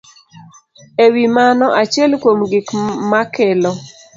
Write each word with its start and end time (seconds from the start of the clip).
E 1.03 1.05
wi 1.13 1.25
mano, 1.35 1.65
achiel 1.81 2.11
kuom 2.21 2.39
gik 2.51 2.67
makelo 3.11 3.71